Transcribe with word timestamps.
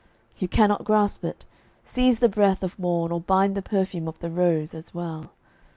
You 0.39 0.47
cannot 0.47 0.83
grasp 0.83 1.23
it. 1.25 1.45
Seize 1.83 2.17
the 2.17 2.27
breath 2.27 2.63
of 2.63 2.79
morn 2.79 3.11
Or 3.11 3.21
bind 3.21 3.53
the 3.53 3.61
perfume 3.61 4.07
of 4.07 4.17
the 4.17 4.31
rose, 4.31 4.73
as 4.73 4.95
well. 4.95 5.29